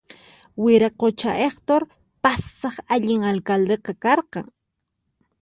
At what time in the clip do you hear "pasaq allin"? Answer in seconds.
2.23-3.21